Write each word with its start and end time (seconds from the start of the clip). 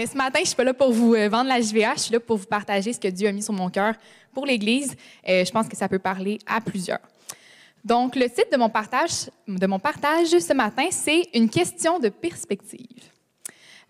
Mais 0.00 0.06
ce 0.06 0.16
matin, 0.16 0.38
je 0.40 0.46
suis 0.46 0.56
pas 0.56 0.64
là 0.64 0.72
pour 0.72 0.92
vous 0.92 1.12
euh, 1.12 1.28
vendre 1.28 1.50
la 1.50 1.60
JVA, 1.60 1.92
je 1.94 2.00
suis 2.00 2.12
là 2.14 2.20
pour 2.20 2.38
vous 2.38 2.46
partager 2.46 2.90
ce 2.94 2.98
que 2.98 3.08
Dieu 3.08 3.28
a 3.28 3.32
mis 3.32 3.42
sur 3.42 3.52
mon 3.52 3.68
cœur 3.68 3.92
pour 4.32 4.46
l'Église. 4.46 4.96
Euh, 5.28 5.44
je 5.44 5.50
pense 5.50 5.68
que 5.68 5.76
ça 5.76 5.90
peut 5.90 5.98
parler 5.98 6.38
à 6.46 6.62
plusieurs. 6.62 7.00
Donc, 7.84 8.16
le 8.16 8.26
titre 8.30 8.48
de 8.50 8.56
mon 8.56 8.70
partage, 8.70 9.28
de 9.46 9.66
mon 9.66 9.78
partage 9.78 10.28
ce 10.28 10.54
matin, 10.54 10.86
c'est 10.90 11.28
une 11.34 11.50
question 11.50 11.98
de 11.98 12.08
perspective. 12.08 13.10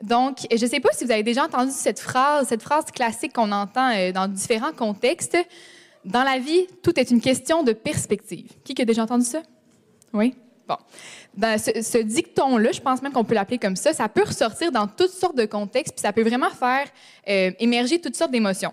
Donc, 0.02 0.38
je 0.50 0.60
ne 0.60 0.68
sais 0.68 0.80
pas 0.80 0.88
si 0.90 1.04
vous 1.04 1.12
avez 1.12 1.22
déjà 1.22 1.44
entendu 1.44 1.70
cette 1.70 2.00
phrase, 2.00 2.48
cette 2.48 2.62
phrase 2.62 2.86
classique 2.86 3.34
qu'on 3.34 3.52
entend 3.52 3.96
euh, 3.96 4.10
dans 4.10 4.26
différents 4.26 4.72
contextes. 4.72 5.38
Dans 6.04 6.24
la 6.24 6.40
vie, 6.40 6.66
tout 6.82 6.98
est 6.98 7.12
une 7.12 7.20
question 7.20 7.62
de 7.62 7.72
perspective. 7.72 8.50
Qui 8.64 8.74
a 8.82 8.84
déjà 8.84 9.04
entendu 9.04 9.26
ça? 9.26 9.42
Oui? 10.12 10.34
Dans 11.34 11.58
ce, 11.58 11.98
dicton-là, 12.02 12.72
je 12.72 12.80
pense 12.80 13.02
même 13.02 13.12
qu'on 13.12 13.24
peut 13.24 13.34
l'appeler 13.34 13.58
comme 13.58 13.76
ça, 13.76 13.92
ça 13.92 14.08
peut 14.08 14.24
ressortir 14.24 14.72
dans 14.72 14.86
toutes 14.86 15.12
sortes 15.12 15.36
de 15.36 15.46
contextes, 15.46 15.94
puis 15.94 16.02
ça 16.02 16.12
peut 16.12 16.22
vraiment 16.22 16.50
faire 16.50 16.86
euh, 17.28 17.50
émerger 17.58 18.00
toutes 18.00 18.16
sortes 18.16 18.32
d'émotions. 18.32 18.72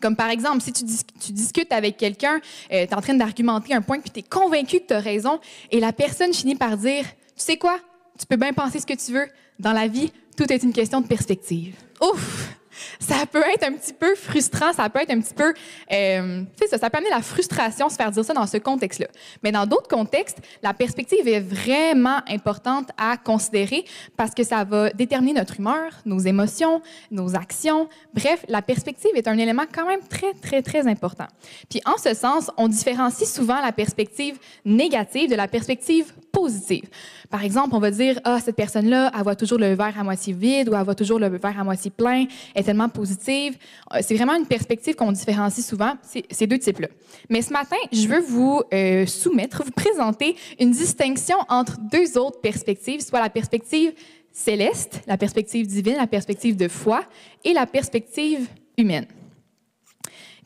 Comme 0.00 0.16
par 0.16 0.30
exemple, 0.30 0.62
si 0.62 0.72
tu, 0.72 0.84
discutes 1.32 1.72
avec 1.72 1.96
quelqu'un, 1.96 2.36
euh, 2.72 2.86
tu 2.86 2.92
es 2.92 2.94
en 2.94 3.00
train 3.00 3.14
d'argumenter 3.14 3.74
un 3.74 3.82
point, 3.82 4.00
puis 4.00 4.10
tu 4.10 4.20
es 4.20 4.22
convaincu 4.22 4.80
que 4.80 4.86
tu 4.86 4.94
as 4.94 5.00
raison, 5.00 5.40
et 5.70 5.80
la 5.80 5.92
personne 5.92 6.32
finit 6.32 6.56
par 6.56 6.76
dire, 6.76 7.04
tu 7.04 7.44
sais 7.44 7.56
quoi, 7.56 7.78
tu 8.18 8.26
peux 8.26 8.36
bien 8.36 8.52
penser 8.52 8.80
ce 8.80 8.86
que 8.86 8.94
tu 8.94 9.12
veux, 9.12 9.26
dans 9.58 9.72
la 9.72 9.88
vie, 9.88 10.12
tout 10.36 10.50
est 10.50 10.62
une 10.62 10.72
question 10.72 11.00
de 11.00 11.06
perspective. 11.06 11.74
Ouf! 12.00 12.59
Ça 12.98 13.26
peut 13.30 13.42
être 13.54 13.64
un 13.64 13.72
petit 13.72 13.92
peu 13.92 14.14
frustrant, 14.14 14.72
ça 14.72 14.88
peut 14.88 15.00
être 15.00 15.10
un 15.10 15.20
petit 15.20 15.34
peu, 15.34 15.52
euh, 15.92 16.42
ça, 16.70 16.78
ça 16.78 16.90
peut 16.90 16.98
amener 16.98 17.10
la 17.10 17.22
frustration 17.22 17.88
se 17.88 17.96
faire 17.96 18.10
dire 18.10 18.24
ça 18.24 18.32
dans 18.32 18.46
ce 18.46 18.56
contexte-là. 18.56 19.06
Mais 19.42 19.52
dans 19.52 19.66
d'autres 19.66 19.88
contextes, 19.88 20.38
la 20.62 20.74
perspective 20.74 21.26
est 21.26 21.40
vraiment 21.40 22.20
importante 22.28 22.90
à 22.96 23.16
considérer 23.16 23.84
parce 24.16 24.34
que 24.34 24.42
ça 24.42 24.64
va 24.64 24.90
déterminer 24.90 25.34
notre 25.34 25.60
humeur, 25.60 25.92
nos 26.04 26.18
émotions, 26.18 26.82
nos 27.10 27.36
actions. 27.36 27.88
Bref, 28.14 28.44
la 28.48 28.62
perspective 28.62 29.10
est 29.14 29.28
un 29.28 29.38
élément 29.38 29.64
quand 29.72 29.86
même 29.86 30.00
très, 30.08 30.32
très, 30.34 30.62
très 30.62 30.86
important. 30.86 31.26
Puis 31.68 31.80
en 31.84 31.98
ce 31.98 32.14
sens, 32.14 32.50
on 32.56 32.68
différencie 32.68 33.30
souvent 33.30 33.60
la 33.60 33.72
perspective 33.72 34.38
négative 34.64 35.30
de 35.30 35.36
la 35.36 35.48
perspective 35.48 36.12
positive. 36.40 36.88
Par 37.28 37.44
exemple, 37.44 37.74
on 37.74 37.78
va 37.78 37.90
dire, 37.90 38.18
ah, 38.24 38.38
cette 38.42 38.56
personne-là, 38.56 39.10
elle 39.14 39.22
voit 39.22 39.36
toujours 39.36 39.58
le 39.58 39.74
verre 39.74 39.98
à 39.98 40.04
moitié 40.04 40.32
vide 40.32 40.68
ou 40.68 40.74
elle 40.74 40.84
voit 40.84 40.94
toujours 40.94 41.18
le 41.18 41.28
verre 41.28 41.60
à 41.60 41.64
moitié 41.64 41.90
plein, 41.90 42.26
elle 42.54 42.60
est 42.62 42.64
tellement 42.64 42.88
positive. 42.88 43.56
Euh, 43.94 43.98
c'est 44.02 44.14
vraiment 44.14 44.34
une 44.34 44.46
perspective 44.46 44.94
qu'on 44.94 45.12
différencie 45.12 45.64
souvent, 45.64 45.94
ces 46.30 46.46
deux 46.46 46.58
types-là. 46.58 46.88
Mais 47.28 47.42
ce 47.42 47.52
matin, 47.52 47.76
je 47.92 48.06
veux 48.08 48.20
vous 48.20 48.62
euh, 48.72 49.06
soumettre, 49.06 49.62
vous 49.64 49.70
présenter 49.70 50.36
une 50.58 50.70
distinction 50.70 51.36
entre 51.48 51.78
deux 51.92 52.18
autres 52.18 52.40
perspectives, 52.40 53.00
soit 53.00 53.20
la 53.20 53.30
perspective 53.30 53.92
céleste, 54.32 55.00
la 55.06 55.16
perspective 55.16 55.66
divine, 55.66 55.96
la 55.96 56.06
perspective 56.06 56.56
de 56.56 56.68
foi, 56.68 57.04
et 57.44 57.52
la 57.52 57.66
perspective 57.66 58.48
humaine. 58.78 59.06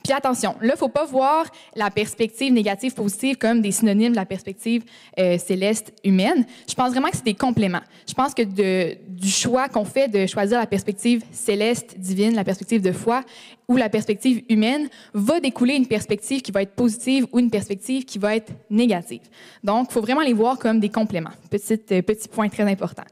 Puis 0.05 0.13
attention, 0.13 0.55
là, 0.61 0.77
faut 0.77 0.89
pas 0.89 1.07
voir 1.07 1.47
la 1.75 1.91
perspective 1.91 2.53
négative, 2.53 2.93
positive 2.93 3.39
comme 3.39 3.63
des 3.63 3.73
synonymes 3.73 4.13
de 4.13 4.17
la 4.17 4.27
perspective 4.27 4.85
euh, 5.19 5.39
céleste 5.39 5.95
humaine. 6.05 6.45
Je 6.69 6.75
pense 6.75 6.91
vraiment 6.91 7.09
que 7.09 7.17
c'est 7.17 7.25
des 7.25 7.35
compléments. 7.35 7.81
Je 8.07 8.13
pense 8.13 8.35
que 8.35 8.43
de, 8.43 8.99
du 9.09 9.31
choix 9.31 9.67
qu'on 9.71 9.87
fait 9.87 10.09
de 10.09 10.27
choisir 10.27 10.59
la 10.59 10.67
perspective 10.67 11.23
céleste, 11.33 11.99
divine, 11.99 12.35
la 12.35 12.45
perspective 12.45 12.83
de 12.83 12.93
foi 12.93 13.25
ou 13.67 13.79
la 13.79 13.89
perspective 13.89 14.43
humaine 14.51 14.91
va 15.15 15.41
découler 15.41 15.75
une 15.75 15.87
perspective 15.87 16.43
qui 16.43 16.53
va 16.53 16.61
être 16.61 16.75
positive 16.75 17.27
ou 17.33 17.39
une 17.39 17.49
perspective 17.49 18.05
qui 18.05 18.19
va 18.19 18.37
être 18.37 18.53
négative. 18.69 19.23
Donc, 19.63 19.91
faut 19.91 20.03
vraiment 20.03 20.21
les 20.21 20.35
voir 20.35 20.59
comme 20.59 20.81
des 20.81 20.91
compléments. 20.91 21.31
Petit, 21.49 21.81
euh, 21.93 22.03
petit 22.03 22.29
point 22.29 22.51
très 22.51 22.71
important. 22.71 23.05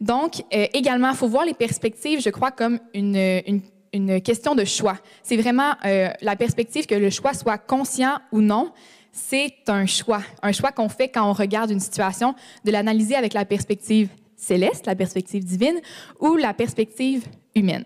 Donc, 0.00 0.42
euh, 0.54 0.66
également, 0.72 1.12
faut 1.12 1.28
voir 1.28 1.44
les 1.44 1.52
perspectives, 1.52 2.22
je 2.22 2.30
crois, 2.30 2.52
comme 2.52 2.80
une, 2.94 3.16
une 3.46 3.60
une 3.92 4.20
question 4.20 4.54
de 4.54 4.64
choix. 4.64 4.98
C'est 5.22 5.36
vraiment 5.36 5.72
euh, 5.84 6.10
la 6.20 6.36
perspective 6.36 6.86
que 6.86 6.94
le 6.94 7.10
choix 7.10 7.34
soit 7.34 7.58
conscient 7.58 8.18
ou 8.32 8.40
non. 8.40 8.72
C'est 9.12 9.54
un 9.68 9.86
choix, 9.86 10.22
un 10.42 10.52
choix 10.52 10.70
qu'on 10.70 10.88
fait 10.88 11.08
quand 11.08 11.28
on 11.28 11.32
regarde 11.32 11.70
une 11.70 11.80
situation, 11.80 12.34
de 12.64 12.70
l'analyser 12.70 13.16
avec 13.16 13.32
la 13.32 13.44
perspective 13.44 14.08
céleste, 14.36 14.86
la 14.86 14.94
perspective 14.94 15.44
divine, 15.44 15.80
ou 16.20 16.36
la 16.36 16.54
perspective 16.54 17.24
humaine. 17.54 17.84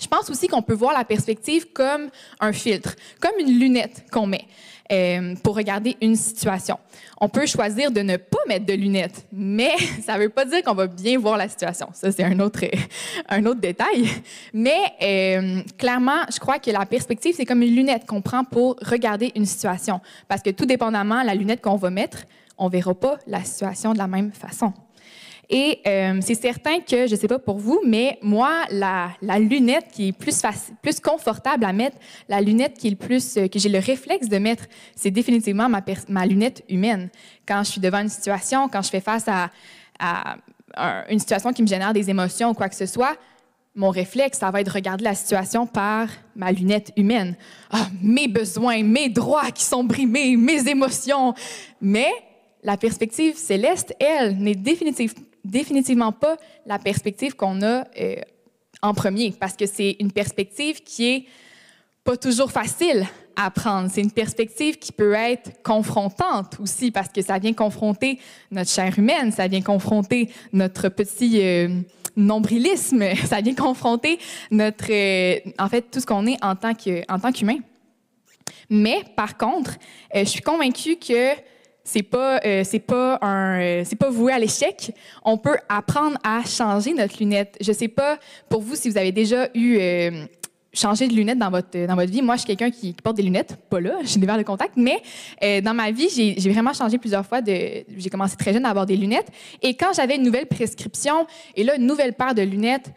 Je 0.00 0.06
pense 0.06 0.30
aussi 0.30 0.48
qu'on 0.48 0.62
peut 0.62 0.74
voir 0.74 0.94
la 0.94 1.04
perspective 1.04 1.66
comme 1.72 2.08
un 2.40 2.52
filtre, 2.52 2.96
comme 3.20 3.38
une 3.38 3.58
lunette 3.58 4.04
qu'on 4.10 4.26
met 4.26 4.46
euh, 4.90 5.34
pour 5.42 5.56
regarder 5.56 5.96
une 6.00 6.16
situation. 6.16 6.78
On 7.20 7.28
peut 7.28 7.44
choisir 7.44 7.92
de 7.92 8.00
ne 8.00 8.16
pas 8.16 8.38
mettre 8.48 8.64
de 8.64 8.72
lunettes, 8.72 9.26
mais 9.30 9.72
ça 10.04 10.16
ne 10.16 10.22
veut 10.22 10.30
pas 10.30 10.46
dire 10.46 10.62
qu'on 10.62 10.74
va 10.74 10.86
bien 10.86 11.18
voir 11.18 11.36
la 11.36 11.48
situation. 11.48 11.88
Ça, 11.92 12.10
c'est 12.10 12.24
un 12.24 12.40
autre, 12.40 12.64
un 13.28 13.44
autre 13.44 13.60
détail. 13.60 14.08
Mais 14.54 14.80
euh, 15.02 15.60
clairement, 15.76 16.22
je 16.32 16.40
crois 16.40 16.58
que 16.58 16.70
la 16.70 16.86
perspective, 16.86 17.34
c'est 17.36 17.44
comme 17.44 17.62
une 17.62 17.76
lunette 17.76 18.06
qu'on 18.06 18.22
prend 18.22 18.42
pour 18.42 18.76
regarder 18.82 19.32
une 19.36 19.46
situation. 19.46 20.00
Parce 20.28 20.42
que 20.42 20.50
tout 20.50 20.66
dépendamment, 20.66 21.22
la 21.22 21.34
lunette 21.34 21.60
qu'on 21.60 21.76
va 21.76 21.90
mettre, 21.90 22.24
on 22.56 22.66
ne 22.66 22.70
verra 22.70 22.94
pas 22.94 23.18
la 23.26 23.44
situation 23.44 23.92
de 23.92 23.98
la 23.98 24.06
même 24.06 24.32
façon. 24.32 24.72
Et 25.52 25.80
euh, 25.84 26.20
c'est 26.22 26.36
certain 26.36 26.78
que, 26.78 27.08
je 27.08 27.14
ne 27.14 27.16
sais 27.18 27.26
pas 27.26 27.40
pour 27.40 27.58
vous, 27.58 27.80
mais 27.84 28.18
moi, 28.22 28.64
la, 28.70 29.10
lunette 29.20 29.88
qui 29.92 30.08
est 30.08 30.12
plus, 30.12 30.40
facile, 30.40 30.76
plus 30.80 31.00
confortable 31.00 31.64
à 31.64 31.72
mettre, 31.72 31.96
la 32.28 32.40
lunette 32.40 32.78
qui 32.78 32.86
est 32.86 32.90
le 32.90 32.96
plus, 32.96 33.36
euh, 33.36 33.48
que 33.48 33.58
j'ai 33.58 33.68
le 33.68 33.80
réflexe 33.80 34.28
de 34.28 34.38
mettre, 34.38 34.66
c'est 34.94 35.10
définitivement 35.10 35.68
ma, 35.68 35.82
ma, 36.08 36.24
lunette 36.24 36.62
humaine. 36.68 37.10
Quand 37.48 37.64
je 37.64 37.72
suis 37.72 37.80
devant 37.80 37.98
une 37.98 38.08
situation, 38.08 38.68
quand 38.68 38.80
je 38.82 38.90
fais 38.90 39.00
face 39.00 39.26
à, 39.26 39.50
à, 39.98 40.36
une 41.10 41.18
situation 41.18 41.52
qui 41.52 41.62
me 41.62 41.66
génère 41.66 41.92
des 41.92 42.08
émotions 42.08 42.50
ou 42.50 42.54
quoi 42.54 42.68
que 42.68 42.76
ce 42.76 42.86
soit, 42.86 43.16
mon 43.74 43.90
réflexe, 43.90 44.38
ça 44.38 44.52
va 44.52 44.60
être 44.60 44.68
de 44.68 44.72
regarder 44.72 45.02
la 45.02 45.16
situation 45.16 45.66
par 45.66 46.08
ma 46.36 46.52
lunette 46.52 46.92
humaine. 46.96 47.36
Ah, 47.72 47.88
mes 48.00 48.28
besoins, 48.28 48.84
mes 48.84 49.08
droits 49.08 49.50
qui 49.50 49.64
sont 49.64 49.82
brimés, 49.82 50.36
mes 50.36 50.68
émotions. 50.68 51.34
Mais 51.80 52.10
la 52.62 52.76
perspective 52.76 53.36
céleste, 53.36 53.96
elle, 53.98 54.38
n'est 54.38 54.54
définitivement 54.54 55.24
définitivement 55.44 56.12
pas 56.12 56.36
la 56.66 56.78
perspective 56.78 57.34
qu'on 57.34 57.62
a 57.62 57.84
euh, 58.00 58.16
en 58.82 58.94
premier, 58.94 59.32
parce 59.38 59.54
que 59.54 59.66
c'est 59.66 59.96
une 60.00 60.12
perspective 60.12 60.82
qui 60.82 61.08
est 61.08 61.24
pas 62.04 62.16
toujours 62.16 62.50
facile 62.50 63.06
à 63.36 63.50
prendre. 63.50 63.90
C'est 63.92 64.00
une 64.00 64.10
perspective 64.10 64.78
qui 64.78 64.92
peut 64.92 65.12
être 65.12 65.62
confrontante 65.62 66.58
aussi, 66.60 66.90
parce 66.90 67.08
que 67.08 67.22
ça 67.22 67.38
vient 67.38 67.52
confronter 67.52 68.18
notre 68.50 68.70
chair 68.70 68.98
humaine, 68.98 69.32
ça 69.32 69.48
vient 69.48 69.62
confronter 69.62 70.30
notre 70.52 70.88
petit 70.88 71.40
euh, 71.42 71.68
nombrilisme, 72.16 73.14
ça 73.26 73.40
vient 73.40 73.54
confronter 73.54 74.18
notre, 74.50 74.90
euh, 74.90 75.38
en 75.58 75.68
fait, 75.68 75.90
tout 75.90 76.00
ce 76.00 76.06
qu'on 76.06 76.26
est 76.26 76.42
en 76.42 76.56
tant 76.56 76.74
qu'humain. 76.74 77.58
Mais 78.68 79.02
par 79.16 79.36
contre, 79.36 79.76
je 80.14 80.24
suis 80.24 80.40
convaincue 80.40 80.96
que 80.96 81.34
c'est 81.92 82.04
pas 82.04 82.38
euh, 82.44 82.62
c'est 82.62 82.78
pas 82.78 83.18
un 83.20 83.60
euh, 83.60 83.82
c'est 83.84 83.96
pas 83.96 84.10
voué 84.10 84.32
à 84.32 84.38
l'échec. 84.38 84.92
On 85.24 85.36
peut 85.36 85.56
apprendre 85.68 86.16
à 86.22 86.44
changer 86.44 86.94
notre 86.94 87.18
lunette. 87.18 87.56
Je 87.60 87.72
sais 87.72 87.88
pas 87.88 88.16
pour 88.48 88.62
vous 88.62 88.76
si 88.76 88.88
vous 88.88 88.96
avez 88.96 89.10
déjà 89.10 89.48
eu 89.54 89.76
euh, 89.80 90.24
changé 90.72 91.08
de 91.08 91.14
lunettes 91.14 91.40
dans 91.40 91.50
votre 91.50 91.76
dans 91.86 91.96
votre 91.96 92.12
vie. 92.12 92.22
Moi, 92.22 92.36
je 92.36 92.42
suis 92.42 92.46
quelqu'un 92.46 92.70
qui, 92.70 92.92
porte 92.92 93.16
des 93.16 93.24
lunettes, 93.24 93.56
pas 93.68 93.80
là, 93.80 93.96
j'ai 94.04 94.20
des 94.20 94.26
verres 94.26 94.38
de 94.38 94.44
contact, 94.44 94.74
mais 94.76 95.02
dans 95.62 95.74
ma 95.74 95.90
vie, 95.90 96.08
j'ai 96.10 96.50
vraiment 96.50 96.72
changé 96.72 96.96
plusieurs 96.96 97.26
fois. 97.26 97.40
J'ai 97.44 98.10
commencé 98.10 98.36
très 98.36 98.52
jeune 98.52 98.64
à 98.66 98.70
avoir 98.70 98.86
des 98.86 98.96
lunettes. 98.96 99.28
Et 99.60 99.74
quand 99.74 99.92
j'avais 99.92 100.14
une 100.14 100.22
nouvelle 100.22 100.46
prescription 100.46 101.26
et 101.56 101.64
là 101.64 101.74
une 101.74 101.86
nouvelle 101.86 102.12
paire 102.12 102.36
de 102.36 102.42
lunettes, 102.42 102.92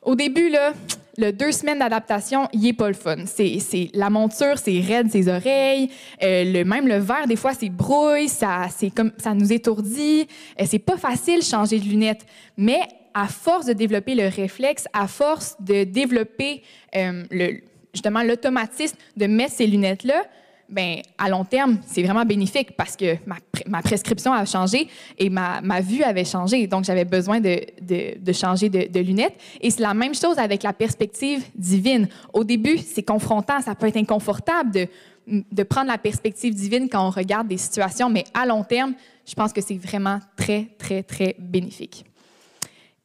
au 0.00 0.14
début 0.14 0.48
là, 0.48 0.72
le 1.18 1.32
deux 1.32 1.52
semaines 1.52 1.78
d'adaptation, 1.78 2.48
il 2.52 2.66
est 2.66 2.72
pas 2.72 2.88
le 2.88 2.94
fun. 2.94 3.24
C'est, 3.26 3.90
la 3.94 4.10
monture, 4.10 4.58
c'est 4.58 4.80
raide 4.80 5.10
ses 5.10 5.28
oreilles. 5.28 5.90
Euh, 6.22 6.44
le, 6.44 6.64
même 6.64 6.86
le 6.86 6.98
verre, 6.98 7.26
des 7.26 7.36
fois, 7.36 7.52
c'est 7.54 7.68
brouille, 7.68 8.28
ça, 8.28 8.66
comme, 8.94 9.12
ça 9.18 9.34
nous 9.34 9.52
étourdit. 9.52 10.26
Euh, 10.60 10.64
c'est 10.66 10.78
pas 10.78 10.96
facile 10.96 11.42
changer 11.42 11.78
de 11.78 11.84
lunettes. 11.84 12.24
Mais 12.56 12.80
à 13.14 13.26
force 13.26 13.66
de 13.66 13.72
développer 13.72 14.14
le 14.14 14.28
réflexe, 14.28 14.86
à 14.92 15.06
force 15.06 15.56
de 15.60 15.84
développer 15.84 16.62
euh, 16.96 17.24
le, 17.30 17.60
justement 17.92 18.22
l'automatisme 18.22 18.96
de 19.16 19.26
mettre 19.26 19.54
ces 19.54 19.66
lunettes-là, 19.66 20.24
ben, 20.70 21.00
à 21.18 21.28
long 21.28 21.44
terme, 21.44 21.78
c'est 21.86 22.02
vraiment 22.02 22.24
bénéfique 22.24 22.76
parce 22.76 22.96
que 22.96 23.16
ma, 23.26 23.36
ma, 23.66 23.82
prescription 23.82 24.32
a 24.32 24.44
changé 24.44 24.88
et 25.18 25.28
ma, 25.28 25.60
ma 25.60 25.80
vue 25.80 26.02
avait 26.02 26.24
changé. 26.24 26.66
Donc, 26.66 26.84
j'avais 26.84 27.04
besoin 27.04 27.40
de, 27.40 27.60
de, 27.82 28.18
de 28.18 28.32
changer 28.32 28.68
de, 28.68 28.88
de, 28.90 29.00
lunettes. 29.00 29.34
Et 29.60 29.70
c'est 29.70 29.82
la 29.82 29.94
même 29.94 30.14
chose 30.14 30.38
avec 30.38 30.62
la 30.62 30.72
perspective 30.72 31.42
divine. 31.54 32.08
Au 32.32 32.44
début, 32.44 32.78
c'est 32.78 33.02
confrontant, 33.02 33.60
ça 33.60 33.74
peut 33.74 33.88
être 33.88 33.96
inconfortable 33.96 34.70
de, 34.70 34.86
de 35.26 35.62
prendre 35.62 35.88
la 35.88 35.98
perspective 35.98 36.54
divine 36.54 36.88
quand 36.88 37.06
on 37.06 37.10
regarde 37.10 37.48
des 37.48 37.58
situations, 37.58 38.08
mais 38.08 38.24
à 38.32 38.46
long 38.46 38.64
terme, 38.64 38.94
je 39.26 39.34
pense 39.34 39.52
que 39.52 39.60
c'est 39.60 39.76
vraiment 39.76 40.20
très, 40.36 40.68
très, 40.78 41.02
très 41.02 41.36
bénéfique. 41.38 42.04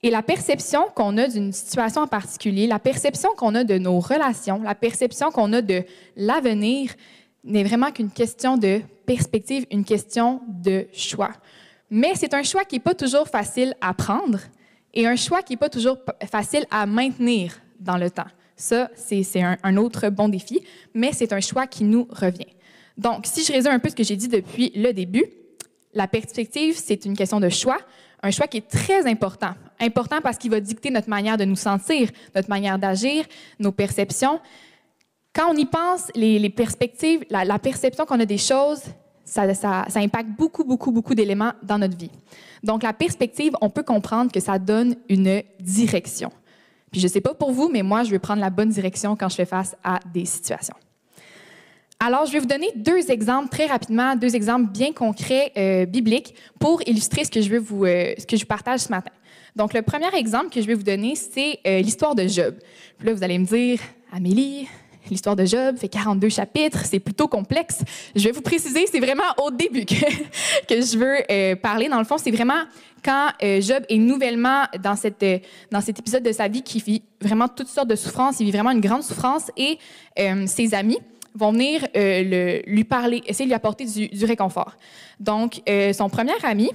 Et 0.03 0.11
la 0.11 0.21
perception 0.21 0.85
qu'on 0.93 1.17
a 1.17 1.27
d'une 1.27 1.51
situation 1.51 2.01
en 2.01 2.07
particulier, 2.07 2.67
la 2.67 2.77
perception 2.77 3.29
qu'on 3.35 3.55
a 3.55 3.63
de 3.63 3.79
nos 3.79 3.99
relations, 3.99 4.61
la 4.63 4.75
perception 4.75 5.31
qu'on 5.31 5.51
a 5.53 5.63
de 5.63 5.83
l'avenir, 6.15 6.91
n'est 7.45 7.63
vraiment 7.63 7.91
qu'une 7.91 8.11
question 8.11 8.57
de 8.57 8.81
perspective, 9.05 9.65
une 9.71 9.85
question 9.85 10.41
de 10.47 10.87
choix. 10.93 11.31
Mais 11.89 12.13
c'est 12.15 12.33
un 12.33 12.43
choix 12.43 12.65
qui 12.65 12.75
n'est 12.75 12.81
pas 12.81 12.95
toujours 12.95 13.27
facile 13.27 13.75
à 13.79 13.93
prendre 13.93 14.39
et 14.93 15.05
un 15.05 15.15
choix 15.15 15.43
qui 15.43 15.53
n'est 15.53 15.57
pas 15.57 15.69
toujours 15.69 15.97
facile 16.29 16.65
à 16.71 16.85
maintenir 16.85 17.53
dans 17.79 17.97
le 17.97 18.09
temps. 18.09 18.25
Ça, 18.55 18.89
c'est 18.95 19.25
un, 19.41 19.77
autre 19.77 20.09
bon 20.09 20.29
défi, 20.29 20.63
mais 20.93 21.11
c'est 21.11 21.33
un 21.33 21.41
choix 21.41 21.67
qui 21.67 21.83
nous 21.83 22.07
revient. 22.09 22.47
Donc, 22.97 23.25
si 23.25 23.43
je 23.43 23.51
résume 23.51 23.73
un 23.73 23.79
peu 23.79 23.89
ce 23.89 23.95
que 23.95 24.03
j'ai 24.03 24.15
dit 24.15 24.29
depuis 24.29 24.71
le 24.75 24.93
début, 24.93 25.25
la 25.93 26.07
perspective, 26.07 26.75
c'est 26.77 27.05
une 27.05 27.15
question 27.15 27.41
de 27.41 27.49
choix, 27.49 27.77
un 28.23 28.31
choix 28.31 28.47
qui 28.47 28.57
est 28.57 28.67
très 28.67 29.05
important. 29.05 29.53
Important 29.79 30.21
parce 30.21 30.37
qu'il 30.37 30.51
va 30.51 30.61
dicter 30.61 30.89
notre 30.89 31.09
manière 31.09 31.37
de 31.37 31.43
nous 31.43 31.57
sentir, 31.57 32.09
notre 32.33 32.49
manière 32.49 32.79
d'agir, 32.79 33.25
nos 33.59 33.73
perceptions. 33.73 34.39
Quand 35.35 35.51
on 35.51 35.57
y 35.57 35.65
pense, 35.65 36.07
les, 36.15 36.49
perspectives, 36.49 37.25
la, 37.29 37.59
perception 37.59 38.05
qu'on 38.05 38.21
a 38.21 38.25
des 38.25 38.37
choses, 38.37 38.81
ça, 39.25 39.43
impacte 39.95 40.29
beaucoup, 40.29 40.63
beaucoup, 40.63 40.93
beaucoup 40.93 41.13
d'éléments 41.13 41.51
dans 41.61 41.77
notre 41.77 41.97
vie. 41.97 42.11
Donc, 42.63 42.83
la 42.83 42.93
perspective, 42.93 43.51
on 43.59 43.69
peut 43.69 43.83
comprendre 43.83 44.31
que 44.31 44.39
ça 44.39 44.57
donne 44.57 44.95
une 45.09 45.43
direction. 45.59 46.31
Puis, 46.89 47.01
je 47.01 47.07
ne 47.07 47.11
sais 47.11 47.19
pas 47.19 47.33
pour 47.33 47.51
vous, 47.51 47.67
mais 47.67 47.83
moi, 47.83 48.03
je 48.03 48.11
vais 48.11 48.19
prendre 48.19 48.39
la 48.39 48.49
bonne 48.49 48.69
direction 48.69 49.17
quand 49.17 49.27
je 49.27 49.35
fais 49.35 49.45
face 49.45 49.75
à 49.83 49.99
des 50.13 50.23
situations. 50.23 50.75
Alors, 51.99 52.25
je 52.27 52.31
vais 52.31 52.39
vous 52.39 52.45
donner 52.45 52.71
deux 52.77 53.11
exemples 53.11 53.49
très 53.49 53.65
rapidement, 53.65 54.15
deux 54.15 54.35
exemples 54.35 54.71
bien 54.71 54.93
concrets 54.93 55.51
euh, 55.57 55.85
bibliques 55.85 56.33
pour 56.59 56.81
illustrer 56.87 57.25
ce 57.25 57.31
que 57.31 57.41
je 57.41 57.49
veux 57.49 57.59
vous, 57.59 57.83
euh, 57.83 58.13
ce 58.17 58.25
que 58.25 58.37
je 58.37 58.45
partage 58.45 58.81
ce 58.81 58.89
matin. 58.89 59.11
Donc, 59.53 59.73
le 59.73 59.81
premier 59.81 60.13
exemple 60.15 60.49
que 60.49 60.61
je 60.61 60.67
vais 60.67 60.75
vous 60.75 60.83
donner, 60.83 61.15
c'est 61.15 61.59
euh, 61.67 61.81
l'histoire 61.81 62.15
de 62.15 62.25
Job. 62.25 62.55
Puis 62.97 63.07
là, 63.07 63.13
vous 63.13 63.23
allez 63.23 63.37
me 63.37 63.45
dire, 63.45 63.79
Amélie, 64.13 64.67
L'histoire 65.09 65.35
de 65.35 65.45
Job 65.45 65.77
fait 65.77 65.87
42 65.87 66.29
chapitres, 66.29 66.85
c'est 66.85 66.99
plutôt 66.99 67.27
complexe. 67.27 67.83
Je 68.15 68.23
vais 68.23 68.31
vous 68.31 68.41
préciser, 68.41 68.85
c'est 68.91 68.99
vraiment 68.99 69.23
au 69.43 69.51
début 69.51 69.85
que, 69.85 69.95
je 70.69 70.97
veux 70.97 71.17
euh, 71.29 71.55
parler. 71.55 71.89
Dans 71.89 71.99
le 71.99 72.05
fond, 72.05 72.17
c'est 72.17 72.31
vraiment 72.31 72.63
quand 73.03 73.29
euh, 73.43 73.61
Job 73.61 73.83
est 73.87 73.97
nouvellement 73.97 74.63
euh, 74.63 74.77
dans 74.79 74.95
cet 74.95 75.99
épisode 75.99 76.23
de 76.23 76.31
sa 76.31 76.47
vie 76.47 76.63
qui 76.63 76.79
vit 76.79 77.03
vraiment 77.21 77.47
toutes 77.47 77.67
sortes 77.67 77.87
de 77.87 77.95
souffrances, 77.95 78.39
il 78.39 78.45
vit 78.45 78.51
vraiment 78.51 78.71
une 78.71 78.81
grande 78.81 79.03
souffrance 79.03 79.51
et 79.57 79.77
ses 80.47 80.73
amis 80.73 80.97
vont 81.33 81.51
venir 81.51 81.85
lui 82.65 82.83
parler, 82.85 83.21
essayer 83.27 83.45
de 83.45 83.49
lui 83.49 83.55
apporter 83.55 83.85
du, 83.85 84.25
réconfort. 84.25 84.75
Donc, 85.19 85.61
son 85.93 86.09
premier 86.09 86.33
ami, 86.43 86.71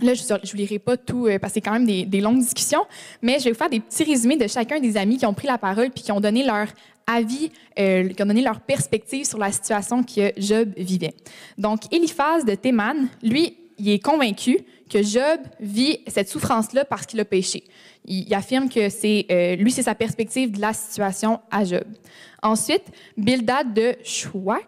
Là, 0.00 0.14
je 0.14 0.22
ne 0.22 0.38
vous 0.48 0.56
lirai 0.56 0.78
pas 0.78 0.96
tout 0.96 1.26
parce 1.40 1.52
que 1.52 1.54
c'est 1.54 1.60
quand 1.60 1.72
même 1.72 1.84
des, 1.84 2.04
des, 2.04 2.20
longues 2.20 2.38
discussions, 2.38 2.84
mais 3.20 3.40
je 3.40 3.46
vais 3.46 3.50
vous 3.50 3.58
faire 3.58 3.68
des 3.68 3.80
petits 3.80 4.04
résumés 4.04 4.36
de 4.36 4.46
chacun 4.46 4.78
des 4.78 4.96
amis 4.96 5.18
qui 5.18 5.26
ont 5.26 5.34
pris 5.34 5.48
la 5.48 5.58
parole 5.58 5.90
puis 5.90 6.04
qui 6.04 6.12
ont 6.12 6.20
donné 6.20 6.44
leur 6.44 6.68
avis, 7.08 7.50
euh, 7.78 8.08
qui 8.08 8.22
ont 8.22 8.26
donné 8.26 8.42
leur 8.42 8.60
perspective 8.60 9.24
sur 9.24 9.38
la 9.38 9.50
situation 9.50 10.04
que 10.04 10.32
Job 10.36 10.68
vivait. 10.76 11.14
Donc, 11.56 11.92
Eliphaz 11.92 12.44
de 12.44 12.54
Théman, 12.54 13.08
lui, 13.22 13.56
il 13.78 13.88
est 13.88 13.98
convaincu 14.04 14.58
que 14.90 15.02
Job 15.02 15.40
vit 15.60 16.00
cette 16.06 16.28
souffrance-là 16.28 16.84
parce 16.84 17.06
qu'il 17.06 17.18
a 17.20 17.24
péché. 17.24 17.64
Il, 18.04 18.32
affirme 18.34 18.68
que 18.68 18.88
c'est 18.88 19.26
euh, 19.30 19.56
lui, 19.56 19.70
c'est 19.70 19.82
sa 19.82 19.94
perspective 19.94 20.52
de 20.52 20.60
la 20.60 20.72
situation 20.72 21.40
à 21.50 21.64
Job. 21.64 21.84
Ensuite, 22.42 22.84
Bildad 23.16 23.74
de 23.74 23.96
Chouak, 24.02 24.66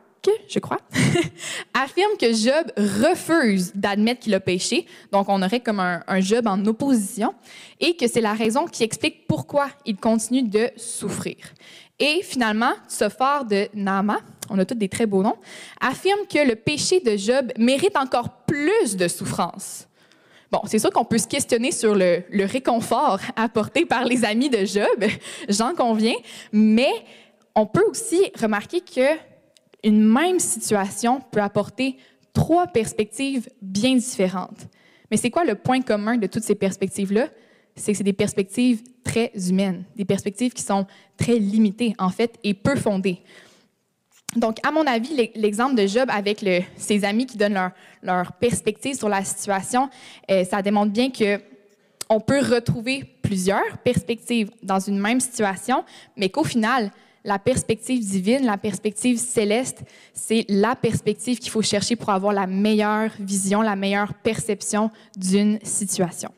je 0.49 0.59
crois, 0.59 0.81
affirme 1.75 2.17
que 2.19 2.33
Job 2.33 2.71
refuse 2.77 3.73
d'admettre 3.75 4.21
qu'il 4.21 4.35
a 4.35 4.41
péché, 4.41 4.87
donc 5.13 5.29
on 5.29 5.43
aurait 5.43 5.61
comme 5.61 5.81
un, 5.81 6.21
Job 6.21 6.47
en 6.47 6.65
opposition, 6.67 7.35
et 7.79 7.97
que 7.97 8.07
c'est 8.07 8.21
la 8.21 8.35
raison 8.35 8.67
qui 8.67 8.83
explique 8.83 9.27
pourquoi 9.27 9.69
il 9.87 9.97
continue 9.97 10.43
de 10.43 10.71
souffrir. 10.77 11.37
Et 12.00 12.23
finalement, 12.23 12.73
Sophar 12.88 13.44
de 13.44 13.69
Nama, 13.75 14.19
on 14.49 14.58
a 14.58 14.64
tous 14.64 14.75
des 14.75 14.88
très 14.88 15.05
beaux 15.05 15.23
noms, 15.23 15.37
affirme 15.81 16.20
que 16.26 16.49
le 16.49 16.56
péché 16.56 17.00
de 17.00 17.17
Job 17.17 17.52
mérite 17.58 17.97
encore 17.97 18.31
plus 18.47 18.97
de 18.97 19.06
souffrance. 19.06 19.87
Bon, 20.50 20.61
c'est 20.64 20.79
sûr 20.79 20.91
qu'on 20.91 21.05
peut 21.05 21.19
se 21.19 21.29
questionner 21.29 21.70
sur 21.70 21.94
le, 21.94 22.25
le, 22.31 22.44
réconfort 22.44 23.20
apporté 23.37 23.85
par 23.85 24.05
les 24.05 24.25
amis 24.25 24.49
de 24.49 24.64
Job, 24.64 25.05
j'en 25.49 25.75
conviens, 25.75 26.17
mais 26.52 26.91
on 27.55 27.67
peut 27.67 27.85
aussi 27.88 28.32
remarquer 28.41 28.81
que 28.81 29.17
une 29.85 30.02
même 30.02 30.41
situation 30.41 31.20
peut 31.31 31.41
apporter 31.41 31.99
trois 32.32 32.67
perspectives 32.67 33.49
bien 33.61 33.94
différentes. 33.94 34.67
Mais 35.11 35.17
c'est 35.17 35.31
quoi 35.31 35.44
le 35.44 35.55
point 35.55 35.82
commun 35.82 36.17
de 36.17 36.26
toutes 36.26 36.43
ces 36.44 36.55
perspectives-là? 36.55 37.29
C'est 37.77 37.93
que 37.93 37.99
c'est 37.99 38.05
des 38.05 38.13
perspectives 38.13 38.83
très 39.05 39.33
humaines, 39.49 39.85
des 39.97 40.05
perspectives 40.05 40.53
qui 40.53 40.63
sont 40.63 40.87
très 41.17 41.39
limitées, 41.39 41.95
en 41.99 42.11
fait, 42.11 42.39
et 42.43 42.55
peu 42.55 42.77
fondées. 42.77 43.21
Donc, 44.37 44.59
à 44.63 44.71
mon 44.71 44.87
avis, 44.87 45.31
l'exemple 45.35 45.75
de 45.75 45.87
Job 45.87 46.09
avec 46.11 46.45
ses 46.77 47.05
amis 47.05 47.27
qui 47.27 47.37
donnent 47.37 47.55
leur, 47.55 47.71
leur 48.03 48.33
perspective 48.35 48.97
sur 48.97 49.09
la 49.09 49.25
situation, 49.25 49.91
euh, 50.31 50.45
ça 50.45 50.63
démontre 50.63 50.93
bien 50.93 51.11
que 51.11 51.41
on 52.09 52.21
peut 52.21 52.41
retrouver 52.41 53.05
plusieurs 53.23 53.79
perspectives 53.85 54.51
dans 54.63 54.81
une 54.81 54.99
même 54.99 55.21
situation, 55.21 55.85
mais 56.17 56.29
qu'au 56.29 56.45
final, 56.45 56.91
la 57.25 57.39
perspective 57.39 58.01
divine, 58.05 58.45
la 58.45 58.57
perspective 58.57 59.19
céleste, 59.19 59.83
c'est 60.13 60.45
la 60.49 60.75
perspective 60.75 61.39
qu'il 61.39 61.51
faut 61.51 61.63
chercher 61.63 61.97
pour 61.97 62.11
avoir 62.11 62.33
la 62.33 62.47
meilleure 62.47 63.11
vision, 63.19 63.63
la 63.63 63.77
meilleure 63.77 64.15
perception 64.15 64.91
d'une 65.17 65.59
situation. 65.63 66.33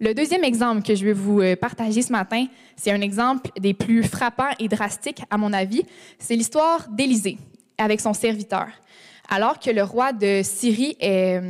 Le 0.00 0.12
deuxième 0.12 0.42
exemple 0.42 0.82
que 0.82 0.94
je 0.94 1.04
vais 1.04 1.12
vous 1.12 1.40
euh, 1.40 1.54
partager 1.54 2.02
ce 2.02 2.10
matin, 2.10 2.46
c'est 2.76 2.90
un 2.90 3.00
exemple 3.00 3.50
des 3.60 3.74
plus 3.74 4.02
frappants 4.02 4.50
et 4.58 4.68
drastiques, 4.68 5.22
à 5.30 5.38
mon 5.38 5.52
avis. 5.52 5.82
C'est 6.18 6.34
l'histoire 6.34 6.88
d'Élisée 6.88 7.38
avec 7.78 8.00
son 8.00 8.12
serviteur. 8.12 8.66
Alors 9.28 9.60
que 9.60 9.70
le 9.70 9.82
roi 9.82 10.12
de 10.12 10.42
Syrie 10.42 10.96
est, 11.00 11.40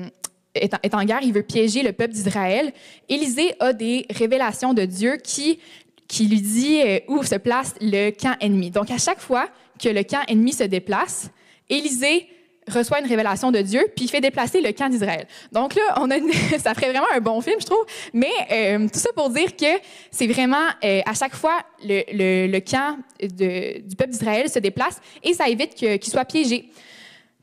est, 0.55 0.94
en 0.94 1.05
guerre, 1.05 1.23
il 1.23 1.32
veut 1.32 1.43
piéger 1.43 1.82
le 1.82 1.93
peuple 1.93 2.12
d'Israël, 2.12 2.73
Élisée 3.08 3.55
a 3.61 3.73
des 3.73 4.06
révélations 4.11 4.75
de 4.75 4.85
Dieu 4.85 5.17
qui, 5.17 5.58
qui 6.06 6.26
lui 6.26 6.40
dit 6.40 6.82
euh, 6.82 7.00
où 7.08 7.23
se 7.23 7.37
place 7.37 7.75
le 7.81 8.11
camp 8.11 8.37
ennemi. 8.40 8.70
Donc, 8.70 8.90
à 8.90 8.99
chaque 8.99 9.21
fois 9.21 9.49
que 9.83 9.88
le 9.88 10.02
camp 10.02 10.23
ennemi 10.28 10.52
se 10.52 10.64
déplace, 10.64 11.30
Élisée 11.71 12.28
reçoit 12.71 13.00
une 13.00 13.06
révélation 13.06 13.50
de 13.50 13.61
Dieu, 13.61 13.87
puis 13.94 14.06
il 14.06 14.09
fait 14.09 14.21
déplacer 14.21 14.61
le 14.61 14.73
camp 14.73 14.88
d'Israël. 14.88 15.26
Donc 15.52 15.75
là, 15.75 15.83
on 16.00 16.11
a 16.11 16.16
ça 16.59 16.75
ferait 16.75 16.90
vraiment 16.90 17.06
un 17.14 17.21
bon 17.21 17.40
film, 17.40 17.56
je 17.61 17.66
trouve. 17.66 17.85
Mais 18.12 18.33
euh, 18.50 18.88
tout 18.92 18.99
ça 18.99 19.11
pour 19.14 19.30
dire 19.30 19.56
que 19.56 19.80
c'est 20.11 20.26
vraiment, 20.26 20.66
euh, 20.85 21.00
à 21.06 21.14
chaque 21.14 21.35
fois, 21.35 21.59
le, 21.83 22.02
le, 22.12 22.47
le 22.50 22.61
camp 22.61 22.99
du 23.21 23.97
peuple 23.97 24.11
d'Israël 24.11 24.49
se 24.49 24.59
déplace 24.59 25.00
et 25.23 25.35
ça 25.35 25.49
évite 25.49 25.75
qu'il 25.75 26.11
soit 26.11 26.25
piégé. 26.25 26.71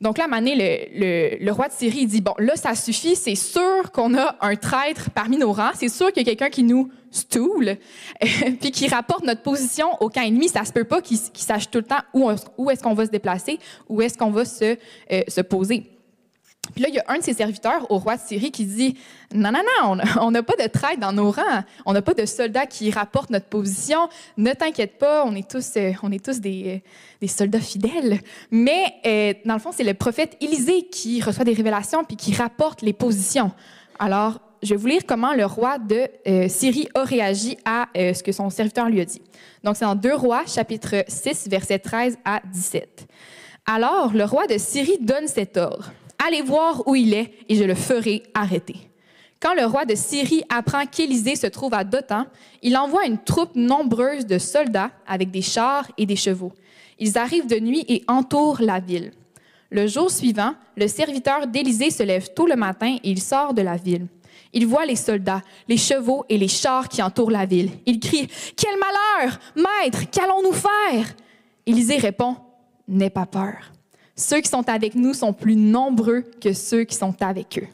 Donc 0.01 0.17
là, 0.17 0.25
à 0.31 0.41
le, 0.41 1.51
roi 1.51 1.67
de 1.67 1.73
Syrie 1.73 2.07
dit, 2.07 2.21
bon, 2.21 2.33
là, 2.39 2.55
ça 2.55 2.73
suffit, 2.73 3.15
c'est 3.15 3.35
sûr 3.35 3.91
qu'on 3.93 4.17
a 4.17 4.35
un 4.41 4.55
traître 4.55 5.11
parmi 5.11 5.37
nos 5.37 5.53
rangs, 5.53 5.71
c'est 5.75 5.89
sûr 5.89 6.11
qu'il 6.11 6.25
y 6.25 6.29
a 6.29 6.35
quelqu'un 6.35 6.49
qui 6.49 6.63
nous 6.63 6.89
stoule, 7.11 7.77
puis 8.59 8.71
qui 8.71 8.87
rapporte 8.87 9.23
notre 9.23 9.43
position 9.43 9.87
au 9.99 10.09
camp 10.09 10.23
ennemi. 10.23 10.49
Ça 10.49 10.65
se 10.65 10.73
peut 10.73 10.85
pas 10.85 11.01
qu'il 11.01 11.19
sache 11.35 11.69
tout 11.69 11.79
le 11.79 11.85
temps 11.85 12.01
où, 12.13 12.31
où 12.57 12.71
est-ce 12.71 12.81
qu'on 12.81 12.95
va 12.95 13.05
se 13.05 13.11
déplacer, 13.11 13.59
où 13.89 14.01
est-ce 14.01 14.17
qu'on 14.17 14.31
va 14.31 14.43
se, 14.43 14.75
euh, 15.11 15.21
se 15.27 15.41
poser. 15.41 15.85
Puis 16.73 16.83
là, 16.83 16.89
il 16.89 16.95
y 16.95 16.99
a 16.99 17.03
un 17.07 17.17
de 17.17 17.23
ses 17.23 17.33
serviteurs 17.33 17.89
au 17.89 17.97
roi 17.97 18.15
de 18.15 18.21
Syrie 18.21 18.51
qui 18.51 18.65
dit 18.65 18.97
Non, 19.33 19.51
non, 19.51 19.61
non, 19.81 20.03
on 20.21 20.31
n'a 20.31 20.43
pas 20.43 20.55
de 20.55 20.67
traite 20.67 20.99
dans 20.99 21.13
nos 21.13 21.31
rangs. 21.31 21.63
On 21.85 21.93
n'a 21.93 22.01
pas 22.01 22.13
de 22.13 22.25
soldats 22.25 22.65
qui 22.65 22.91
rapportent 22.91 23.29
notre 23.29 23.47
position. 23.47 24.09
Ne 24.37 24.53
t'inquiète 24.53 24.97
pas, 24.97 25.25
on 25.25 25.35
est 25.35 25.49
tous, 25.49 25.73
euh, 25.77 25.91
on 26.03 26.11
est 26.11 26.23
tous 26.23 26.39
des, 26.39 26.81
euh, 27.23 27.27
soldats 27.27 27.59
fidèles. 27.59 28.19
Mais 28.49 28.93
euh, 29.05 29.33
dans 29.45 29.53
le 29.53 29.59
fond, 29.59 29.71
c'est 29.71 29.83
le 29.83 29.93
prophète 29.93 30.37
Élisée 30.41 30.83
qui 30.83 31.21
reçoit 31.21 31.45
des 31.45 31.53
révélations 31.53 32.03
puis 32.03 32.17
qui 32.17 32.33
rapporte 32.33 32.81
les 32.81 32.93
positions. 32.93 33.51
Alors, 33.99 34.39
je 34.63 34.69
vais 34.69 34.75
vous 34.75 34.87
lire 34.87 35.01
comment 35.07 35.33
le 35.33 35.45
roi 35.45 35.79
de 35.79 36.07
Syrie 36.47 36.87
a 36.93 37.03
réagi 37.03 37.57
à 37.65 37.87
ce 37.95 38.21
que 38.21 38.31
son 38.31 38.51
serviteur 38.51 38.89
lui 38.89 39.01
a 39.01 39.05
dit. 39.05 39.21
Donc, 39.63 39.75
c'est 39.75 39.85
dans 39.85 39.95
2 39.95 40.13
Rois, 40.13 40.43
chapitre 40.45 41.03
6, 41.07 41.47
versets 41.49 41.79
13 41.79 42.19
à 42.23 42.41
17. 42.45 43.07
Alors, 43.65 44.13
le 44.13 44.23
roi 44.23 44.45
de 44.47 44.57
Syrie 44.57 44.97
donne 45.01 45.27
cet 45.27 45.57
ordre 45.57 45.91
allez 46.25 46.41
voir 46.41 46.87
où 46.87 46.95
il 46.95 47.13
est 47.13 47.33
et 47.49 47.55
je 47.55 47.63
le 47.63 47.75
ferai 47.75 48.23
arrêter. 48.33 48.75
Quand 49.39 49.55
le 49.55 49.65
roi 49.65 49.85
de 49.85 49.95
Syrie 49.95 50.43
apprend 50.49 50.85
qu'Élisée 50.85 51.35
se 51.35 51.47
trouve 51.47 51.73
à 51.73 51.83
Dothan, 51.83 52.25
il 52.61 52.77
envoie 52.77 53.05
une 53.07 53.17
troupe 53.17 53.55
nombreuse 53.55 54.27
de 54.27 54.37
soldats 54.37 54.91
avec 55.07 55.31
des 55.31 55.41
chars 55.41 55.87
et 55.97 56.05
des 56.05 56.15
chevaux. 56.15 56.53
Ils 56.99 57.17
arrivent 57.17 57.47
de 57.47 57.59
nuit 57.59 57.83
et 57.87 58.03
entourent 58.07 58.61
la 58.61 58.79
ville. 58.79 59.11
Le 59.71 59.87
jour 59.87 60.11
suivant, 60.11 60.53
le 60.77 60.87
serviteur 60.87 61.47
d'Élisée 61.47 61.89
se 61.89 62.03
lève 62.03 62.33
tôt 62.33 62.45
le 62.45 62.55
matin 62.55 62.97
et 63.03 63.09
il 63.09 63.21
sort 63.21 63.55
de 63.55 63.63
la 63.63 63.77
ville. 63.77 64.05
Il 64.53 64.67
voit 64.67 64.85
les 64.85 64.95
soldats, 64.95 65.41
les 65.67 65.77
chevaux 65.77 66.25
et 66.29 66.37
les 66.37 66.47
chars 66.47 66.89
qui 66.89 67.01
entourent 67.01 67.31
la 67.31 67.45
ville. 67.45 67.71
Il 67.85 67.99
crie 67.99 68.27
Quel 68.55 68.77
malheur 68.77 69.39
Maître, 69.55 70.09
qu'allons-nous 70.11 70.53
faire 70.53 71.15
Élisée 71.65 71.97
répond 71.97 72.35
N'aie 72.87 73.09
pas 73.09 73.25
peur. 73.25 73.71
Ceux 74.21 74.39
qui 74.39 74.49
sont 74.49 74.69
avec 74.69 74.93
nous 74.93 75.15
sont 75.15 75.33
plus 75.33 75.55
nombreux 75.55 76.23
que 76.39 76.53
ceux 76.53 76.83
qui 76.83 76.95
sont 76.95 77.15
avec 77.21 77.57
eux. 77.57 77.67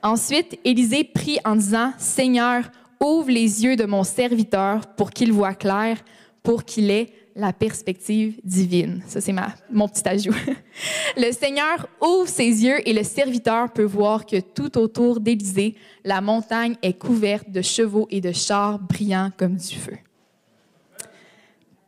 Ensuite, 0.00 0.60
Élisée 0.64 1.02
prie 1.02 1.38
en 1.44 1.56
disant 1.56 1.92
Seigneur, 1.98 2.70
ouvre 3.00 3.30
les 3.30 3.64
yeux 3.64 3.74
de 3.74 3.84
mon 3.84 4.04
serviteur 4.04 4.86
pour 4.94 5.10
qu'il 5.10 5.32
voie 5.32 5.54
clair, 5.54 5.98
pour 6.44 6.64
qu'il 6.64 6.92
ait 6.92 7.08
la 7.34 7.52
perspective 7.52 8.38
divine. 8.44 9.02
Ça, 9.08 9.20
c'est 9.20 9.32
ma, 9.32 9.54
mon 9.68 9.88
petit 9.88 10.08
ajout. 10.08 10.36
le 11.16 11.32
Seigneur 11.32 11.88
ouvre 12.00 12.28
ses 12.28 12.64
yeux 12.64 12.88
et 12.88 12.92
le 12.92 13.02
serviteur 13.02 13.72
peut 13.72 13.82
voir 13.82 14.24
que 14.24 14.38
tout 14.38 14.78
autour 14.78 15.18
d'Élisée, 15.18 15.74
la 16.04 16.20
montagne 16.20 16.76
est 16.80 16.96
couverte 16.96 17.50
de 17.50 17.60
chevaux 17.60 18.06
et 18.10 18.20
de 18.20 18.30
chars 18.30 18.78
brillants 18.78 19.32
comme 19.36 19.56
du 19.56 19.74
feu 19.74 19.96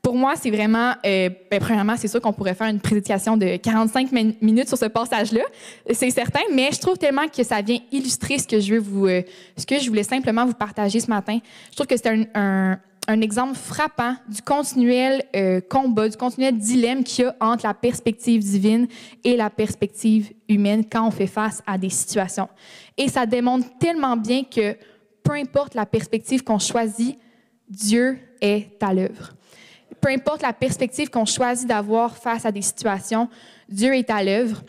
pour 0.08 0.16
moi, 0.16 0.36
c'est 0.40 0.50
vraiment, 0.50 0.94
euh, 1.04 1.28
ben, 1.50 1.60
premièrement, 1.60 1.94
c'est 1.98 2.08
sûr 2.08 2.18
qu'on 2.18 2.32
pourrait 2.32 2.54
faire 2.54 2.68
une 2.68 2.80
présentation 2.80 3.36
de 3.36 3.56
45 3.56 4.10
minutes 4.40 4.68
sur 4.68 4.78
ce 4.78 4.86
passage-là, 4.86 5.42
c'est 5.90 6.08
certain, 6.08 6.40
mais 6.50 6.70
je 6.72 6.80
trouve 6.80 6.96
tellement 6.96 7.28
que 7.28 7.42
ça 7.42 7.60
vient 7.60 7.78
illustrer 7.92 8.38
ce 8.38 8.46
que 8.46 8.58
je 8.58 8.72
euh, 8.72 9.86
voulais 9.86 10.02
simplement 10.02 10.46
vous 10.46 10.54
partager 10.54 11.00
ce 11.00 11.10
matin. 11.10 11.40
Je 11.68 11.74
trouve 11.76 11.86
que 11.86 11.98
c'est 11.98 12.08
un, 12.34 12.78
un, 13.06 13.20
exemple 13.20 13.54
frappant 13.54 14.14
du 14.26 14.40
continuel 14.40 15.24
euh, 15.36 15.60
combat, 15.68 16.08
du 16.08 16.16
continuel 16.16 16.56
dilemme 16.56 17.04
qu'il 17.04 17.26
y 17.26 17.28
a 17.28 17.36
entre 17.38 17.66
la 17.66 17.74
perspective 17.74 18.42
divine 18.42 18.88
et 19.24 19.36
la 19.36 19.50
perspective 19.50 20.32
humaine 20.48 20.86
quand 20.90 21.06
on 21.06 21.10
fait 21.10 21.26
face 21.26 21.62
à 21.66 21.76
des 21.76 21.90
situations. 21.90 22.48
Et 22.96 23.08
ça 23.08 23.26
démontre 23.26 23.66
tellement 23.78 24.16
bien 24.16 24.42
que 24.44 24.74
peu 25.22 25.32
importe 25.32 25.74
la 25.74 25.84
perspective 25.84 26.42
qu'on 26.42 26.58
choisit, 26.58 27.18
Dieu 27.68 28.18
est 28.40 28.82
à 28.82 28.94
l'œuvre 28.94 29.34
peu 30.08 30.14
importe 30.14 30.40
la 30.40 30.54
perspective 30.54 31.10
qu'on 31.10 31.26
choisit 31.26 31.68
d'avoir 31.68 32.16
face 32.16 32.46
à 32.46 32.50
des 32.50 32.62
situations, 32.62 33.28
Dieu 33.68 33.94
est 33.94 34.08
à 34.08 34.24
l'œuvre. 34.24 34.62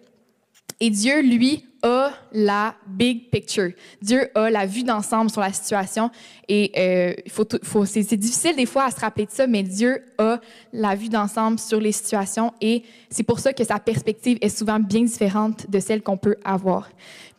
Et 0.82 0.90
Dieu, 0.90 1.22
lui, 1.22 1.66
a 1.82 2.12
la 2.34 2.76
big 2.86 3.30
picture. 3.30 3.72
Dieu 4.02 4.30
a 4.36 4.50
la 4.50 4.66
vue 4.66 4.84
d'ensemble 4.84 5.30
sur 5.30 5.40
la 5.40 5.54
situation. 5.54 6.12
Et 6.50 6.72
euh, 6.78 7.14
faut, 7.30 7.86
c'est, 7.86 8.18
difficile 8.18 8.58
des 8.58 8.66
fois 8.66 8.84
à 8.86 8.92
se 8.92 9.00
rappeler 9.00 9.28
de 9.28 9.32
ça, 9.32 9.48
mais 9.48 9.64
Dieu 9.64 10.04
a 10.18 10.42
la 10.74 10.96
vue 10.96 11.08
d'ensemble 11.08 11.58
sur 11.58 11.80
les 11.80 11.94
situations. 11.94 12.54
Et 12.60 12.84
c'est 13.10 13.24
pour 13.24 13.40
ça 13.40 13.54
que 13.54 13.64
sa 13.64 13.80
perspective 13.80 14.38
est 14.42 14.50
souvent 14.50 14.80
bien 14.80 15.04
différente 15.04 15.70
de 15.70 15.80
celle 15.80 16.02
qu'on 16.02 16.18
peut 16.18 16.36
avoir. 16.44 16.90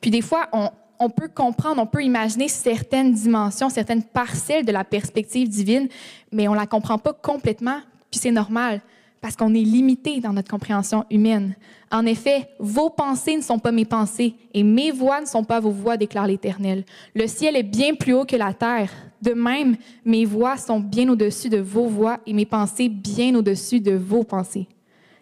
Puis 0.01 0.11
des 0.11 0.23
fois, 0.23 0.49
on, 0.55 0.71
on 1.01 1.09
peut 1.09 1.29
comprendre, 1.29 1.81
on 1.83 1.87
peut 1.87 2.05
imaginer 2.05 2.49
certaines 2.49 3.13
dimensions, 3.13 3.71
certaines 3.71 4.03
parcelles 4.03 4.67
de 4.67 4.73
la 4.73 4.85
perspective 4.85 5.49
divine, 5.49 5.89
mais 6.31 6.47
on 6.47 6.53
ne 6.53 6.59
la 6.59 6.67
comprend 6.67 6.99
pas 6.99 7.15
complètement, 7.15 7.81
puis 8.11 8.21
c'est 8.21 8.31
normal, 8.31 8.81
parce 9.21 9.37
qu'on 9.37 9.55
est 9.55 9.63
limité 9.63 10.21
dans 10.21 10.33
notre 10.33 10.51
compréhension 10.51 11.05
humaine. 11.11 11.55
En 11.91 12.07
effet, 12.07 12.49
vos 12.59 12.89
pensées 12.89 13.37
ne 13.37 13.43
sont 13.43 13.59
pas 13.59 13.73
mes 13.73 13.85
pensées, 13.85 14.35
et 14.55 14.63
mes 14.63 14.91
voix 14.91 15.21
ne 15.21 15.27
sont 15.27 15.45
pas 15.45 15.61
vos 15.61 15.71
voix, 15.71 15.97
déclare 15.97 16.27
l'Éternel. 16.27 16.85
Le 17.15 17.27
ciel 17.27 17.57
est 17.57 17.63
bien 17.63 17.95
plus 17.95 18.15
haut 18.15 18.25
que 18.25 18.37
la 18.37 18.55
terre. 18.55 18.91
De 19.21 19.35
même, 19.35 19.77
mes 20.05 20.25
voix 20.25 20.57
sont 20.57 20.81
bien 20.81 21.09
au-dessus 21.11 21.51
de 21.51 21.59
vos 21.59 21.87
voix, 21.87 22.21
et 22.27 22.33
mes 22.33 22.47
pensées 22.47 22.89
bien 22.89 23.35
au-dessus 23.35 23.81
de 23.81 23.93
vos 23.93 24.25
pensées. 24.25 24.67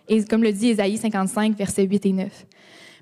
Et 0.07 0.25
comme 0.25 0.43
le 0.43 0.53
dit 0.53 0.69
Ésaïe 0.69 0.97
55, 0.97 1.57
versets 1.57 1.85
8 1.85 2.07
et 2.07 2.13
9. 2.13 2.47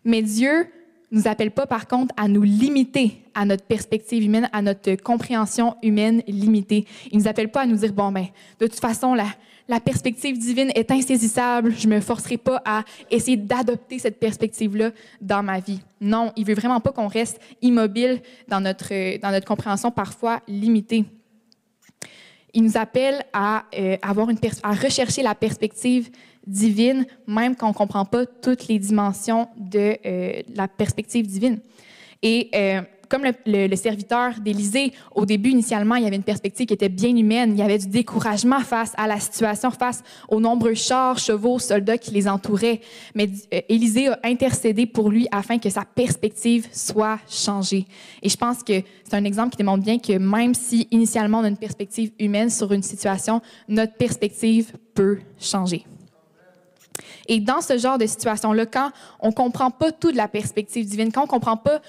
Mais 0.04 0.22
Dieu 0.22 0.66
nous 1.10 1.28
appelle 1.28 1.50
pas, 1.50 1.66
par 1.66 1.86
contre, 1.86 2.14
à 2.16 2.28
nous 2.28 2.42
limiter 2.42 3.22
à 3.34 3.44
notre 3.44 3.64
perspective 3.64 4.24
humaine, 4.24 4.48
à 4.52 4.62
notre 4.62 4.94
compréhension 4.96 5.76
humaine 5.82 6.22
limitée. 6.26 6.86
Il 7.10 7.18
nous 7.18 7.28
appelle 7.28 7.50
pas 7.50 7.62
à 7.62 7.66
nous 7.66 7.76
dire, 7.76 7.92
bon, 7.92 8.10
ben, 8.10 8.26
de 8.58 8.66
toute 8.66 8.80
façon, 8.80 9.14
la, 9.14 9.80
perspective 9.80 10.38
divine 10.38 10.70
est 10.74 10.90
insaisissable, 10.90 11.74
je 11.76 11.88
me 11.88 12.00
forcerai 12.00 12.38
pas 12.38 12.62
à 12.64 12.82
essayer 13.10 13.36
d'adopter 13.36 13.98
cette 13.98 14.18
perspective-là 14.18 14.90
dans 15.20 15.42
ma 15.42 15.60
vie. 15.60 15.80
Non, 16.00 16.32
il 16.36 16.44
veut 16.44 16.54
vraiment 16.54 16.80
pas 16.80 16.92
qu'on 16.92 17.08
reste 17.08 17.40
immobile 17.62 18.20
dans 18.48 18.60
notre, 18.60 19.18
dans 19.20 19.30
notre 19.30 19.46
compréhension 19.46 19.90
parfois 19.90 20.40
limitée. 20.48 21.04
Il 22.54 22.62
nous 22.62 22.78
appelle 22.78 23.22
à, 23.34 23.64
euh, 23.78 23.98
avoir 24.00 24.30
une 24.30 24.38
à 24.62 24.72
rechercher 24.72 25.22
la 25.22 25.34
perspective 25.34 26.10
divine, 26.46 27.06
même 27.26 27.56
quand 27.56 27.66
on 27.66 27.70
ne 27.70 27.74
comprend 27.74 28.04
pas 28.04 28.26
toutes 28.26 28.68
les 28.68 28.78
dimensions 28.78 29.48
de 29.56 29.96
euh, 30.04 30.42
la 30.54 30.68
perspective 30.68 31.26
divine. 31.26 31.58
Et 32.22 32.48
euh, 32.54 32.80
comme 33.08 33.22
le, 33.46 33.76
serviteur 33.76 34.34
d'Élysée, 34.40 34.92
au 35.14 35.26
début, 35.26 35.50
initialement, 35.50 35.94
il 35.96 36.04
y 36.04 36.06
avait 36.06 36.16
une 36.16 36.22
perspective 36.22 36.66
qui 36.66 36.74
était 36.74 36.88
bien 36.88 37.14
humaine. 37.14 37.52
Il 37.52 37.58
y 37.58 37.62
avait 37.62 37.78
du 37.78 37.86
découragement 37.86 38.60
face 38.60 38.92
à 38.96 39.06
la 39.06 39.20
situation, 39.20 39.70
face 39.70 40.02
aux 40.28 40.40
nombreux 40.40 40.74
chars, 40.74 41.18
chevaux, 41.18 41.58
soldats 41.58 41.98
qui 41.98 42.12
les 42.12 42.28
entouraient. 42.28 42.80
Mais 43.14 43.28
euh, 43.54 43.60
Élisée 43.68 44.08
a 44.08 44.18
intercédé 44.24 44.86
pour 44.86 45.10
lui 45.10 45.28
afin 45.30 45.58
que 45.58 45.70
sa 45.70 45.84
perspective 45.84 46.66
soit 46.72 47.18
changée. 47.28 47.86
Et 48.22 48.28
je 48.28 48.36
pense 48.36 48.62
que 48.62 48.82
c'est 49.04 49.14
un 49.14 49.24
exemple 49.24 49.50
qui 49.50 49.58
démontre 49.58 49.84
bien 49.84 49.98
que 49.98 50.18
même 50.18 50.54
si 50.54 50.88
initialement 50.90 51.40
on 51.40 51.44
a 51.44 51.48
une 51.48 51.56
perspective 51.56 52.10
humaine 52.18 52.50
sur 52.50 52.72
une 52.72 52.82
situation, 52.82 53.40
notre 53.68 53.94
perspective 53.94 54.72
peut 54.94 55.18
changer. 55.38 55.84
Et 57.28 57.40
dans 57.40 57.60
ce 57.60 57.78
genre 57.78 57.98
de 57.98 58.06
situation-là, 58.06 58.66
quand 58.66 58.90
on 59.20 59.28
ne 59.28 59.32
comprend 59.32 59.70
pas 59.70 59.92
tout 59.92 60.12
de 60.12 60.16
la 60.16 60.28
perspective 60.28 60.86
divine, 60.86 61.12
quand 61.12 61.22
on 61.22 61.26
ne 61.26 61.30
comprend 61.30 61.56
pas, 61.56 61.80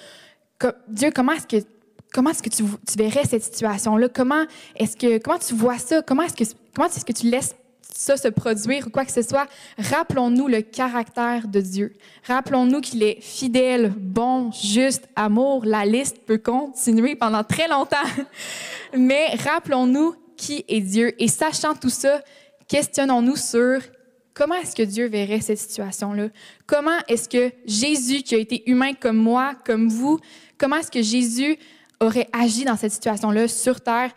Dieu, 0.87 1.11
comment 1.13 1.33
est-ce 1.33 1.47
que, 1.47 1.65
comment 2.13 2.31
est-ce 2.31 2.43
que 2.43 2.49
tu, 2.49 2.63
tu, 2.63 2.97
verrais 2.97 3.25
cette 3.25 3.43
situation-là? 3.43 4.09
Comment, 4.09 4.45
est-ce 4.75 4.97
que, 4.97 5.17
comment 5.19 5.37
tu 5.37 5.53
vois 5.53 5.77
ça? 5.77 6.01
Comment 6.01 6.23
est-ce 6.23 6.35
que, 6.35 6.43
comment 6.75 6.87
est-ce 6.87 7.05
que 7.05 7.13
tu 7.13 7.29
laisses 7.29 7.55
ça 7.81 8.15
se 8.15 8.27
produire 8.27 8.87
ou 8.87 8.89
quoi 8.89 9.05
que 9.05 9.11
ce 9.11 9.21
soit? 9.21 9.47
Rappelons-nous 9.77 10.47
le 10.47 10.61
caractère 10.61 11.47
de 11.47 11.59
Dieu. 11.61 11.95
Rappelons-nous 12.27 12.81
qu'il 12.81 13.01
est 13.01 13.21
fidèle, 13.21 13.93
bon, 13.97 14.51
juste, 14.51 15.07
amour. 15.15 15.65
La 15.65 15.85
liste 15.85 16.19
peut 16.25 16.37
continuer 16.37 17.15
pendant 17.15 17.43
très 17.43 17.67
longtemps. 17.67 17.97
Mais 18.97 19.35
rappelons-nous 19.43 20.15
qui 20.35 20.63
est 20.67 20.81
Dieu. 20.81 21.21
Et 21.21 21.27
sachant 21.27 21.73
tout 21.73 21.89
ça, 21.89 22.21
questionnons-nous 22.67 23.35
sur 23.35 23.81
Comment 24.37 24.53
est-ce 24.53 24.75
que 24.75 24.83
Dieu 24.83 25.07
verrait 25.07 25.41
cette 25.41 25.57
situation-là? 25.57 26.27
Comment 26.67 26.99
est-ce 27.07 27.27
que 27.27 27.51
Jésus, 27.65 28.21
qui 28.21 28.35
a 28.35 28.37
été 28.37 28.69
humain 28.69 28.91
comme 28.93 29.17
moi, 29.17 29.55
comme 29.65 29.89
vous, 29.89 30.19
comment 30.59 30.75
est-ce 30.75 30.91
que 30.91 31.01
Jésus 31.01 31.57
aurait 31.99 32.29
agi 32.31 32.63
dans 32.63 32.75
cette 32.75 32.91
situation-là 32.91 33.47
sur 33.47 33.81
Terre 33.81 34.11